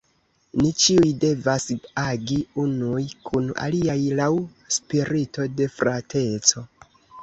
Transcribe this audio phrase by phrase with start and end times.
[0.61, 1.67] Ni ĉiuj devas
[2.05, 4.33] agi unuj kun aliaj laŭ
[4.81, 6.71] spirito de frateco.